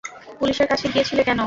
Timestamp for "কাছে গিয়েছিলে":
0.67-1.21